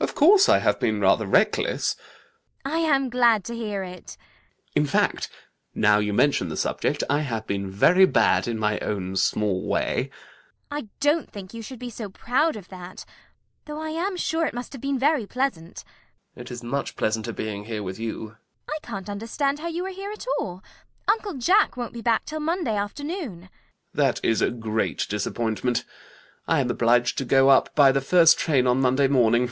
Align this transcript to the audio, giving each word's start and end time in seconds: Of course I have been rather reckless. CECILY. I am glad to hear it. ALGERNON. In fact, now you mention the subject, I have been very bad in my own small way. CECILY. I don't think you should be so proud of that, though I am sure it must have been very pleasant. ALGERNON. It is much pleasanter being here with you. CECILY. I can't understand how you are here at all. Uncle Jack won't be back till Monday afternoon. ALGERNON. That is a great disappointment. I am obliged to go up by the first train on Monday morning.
Of 0.00 0.14
course 0.14 0.50
I 0.50 0.58
have 0.58 0.78
been 0.78 1.00
rather 1.00 1.26
reckless. 1.26 1.96
CECILY. 2.66 2.66
I 2.74 2.78
am 2.80 3.08
glad 3.08 3.42
to 3.44 3.54
hear 3.56 3.82
it. 3.82 4.18
ALGERNON. 4.18 4.70
In 4.76 4.86
fact, 4.86 5.30
now 5.74 5.98
you 5.98 6.12
mention 6.12 6.50
the 6.50 6.58
subject, 6.58 7.02
I 7.08 7.20
have 7.22 7.46
been 7.46 7.70
very 7.70 8.04
bad 8.04 8.46
in 8.46 8.58
my 8.58 8.78
own 8.80 9.16
small 9.16 9.66
way. 9.66 10.10
CECILY. 10.68 10.68
I 10.82 10.88
don't 11.00 11.30
think 11.32 11.52
you 11.54 11.62
should 11.62 11.78
be 11.78 11.88
so 11.88 12.10
proud 12.10 12.54
of 12.54 12.68
that, 12.68 13.06
though 13.64 13.80
I 13.80 13.90
am 13.90 14.18
sure 14.18 14.44
it 14.44 14.52
must 14.52 14.74
have 14.74 14.82
been 14.82 14.98
very 14.98 15.24
pleasant. 15.26 15.78
ALGERNON. 15.78 15.88
It 16.42 16.50
is 16.50 16.62
much 16.62 16.96
pleasanter 16.96 17.32
being 17.32 17.64
here 17.64 17.82
with 17.82 17.98
you. 17.98 18.36
CECILY. 18.36 18.76
I 18.76 18.86
can't 18.86 19.08
understand 19.10 19.60
how 19.60 19.68
you 19.68 19.86
are 19.86 19.90
here 19.90 20.12
at 20.12 20.26
all. 20.38 20.62
Uncle 21.08 21.32
Jack 21.34 21.78
won't 21.78 21.94
be 21.94 22.02
back 22.02 22.26
till 22.26 22.40
Monday 22.40 22.76
afternoon. 22.76 23.44
ALGERNON. 23.48 23.50
That 23.94 24.20
is 24.22 24.42
a 24.42 24.50
great 24.50 25.06
disappointment. 25.08 25.82
I 26.46 26.60
am 26.60 26.70
obliged 26.70 27.16
to 27.18 27.24
go 27.24 27.48
up 27.48 27.74
by 27.74 27.90
the 27.90 28.02
first 28.02 28.38
train 28.38 28.66
on 28.66 28.80
Monday 28.82 29.08
morning. 29.08 29.50